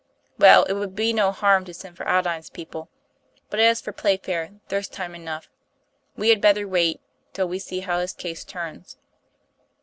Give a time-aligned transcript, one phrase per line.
[0.39, 2.89] "Well, it would be no harm to send for Aldine's people;
[3.51, 5.47] but as for Playfair, there's time enough.
[6.17, 6.99] We had better wait
[7.33, 8.97] till we see how his case turns."